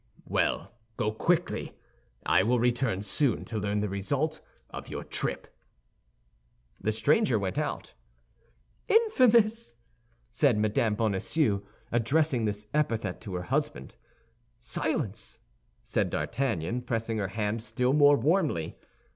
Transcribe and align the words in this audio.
"Well, 0.25 0.73
go 0.97 1.11
quickly! 1.11 1.77
I 2.25 2.41
will 2.41 2.59
return 2.59 3.03
soon 3.03 3.45
to 3.45 3.59
learn 3.59 3.81
the 3.81 3.87
result 3.87 4.41
of 4.71 4.89
your 4.89 5.03
trip." 5.03 5.55
The 6.79 6.91
stranger 6.91 7.37
went 7.37 7.59
out. 7.59 7.93
"Infamous!" 8.87 9.75
said 10.31 10.57
Mme. 10.57 10.95
Bonacieux, 10.95 11.61
addressing 11.91 12.45
this 12.45 12.65
epithet 12.73 13.21
to 13.21 13.35
her 13.35 13.43
husband. 13.43 13.95
"Silence!" 14.59 15.37
said 15.83 16.09
D'Artagnan, 16.09 16.81
pressing 16.81 17.19
her 17.19 17.27
hand 17.27 17.61
still 17.61 17.93
more 17.93 18.17
warmly. 18.17 18.79